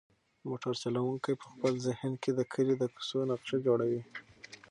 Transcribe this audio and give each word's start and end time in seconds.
موټر 0.47 0.73
چلونکی 0.81 1.33
په 1.41 1.45
خپل 1.51 1.73
ذهن 1.87 2.11
کې 2.21 2.31
د 2.33 2.41
کلي 2.53 2.75
د 2.77 2.83
کوڅو 2.93 3.19
نقشه 3.31 3.57
جوړوي. 3.67 4.01